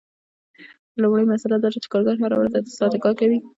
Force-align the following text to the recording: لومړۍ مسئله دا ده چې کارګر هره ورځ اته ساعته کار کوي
لومړۍ 1.01 1.25
مسئله 1.33 1.55
دا 1.57 1.69
ده 1.69 1.69
چې 1.83 1.89
کارګر 1.93 2.15
هره 2.23 2.35
ورځ 2.37 2.51
اته 2.55 2.71
ساعته 2.77 2.97
کار 3.03 3.13
کوي 3.19 3.37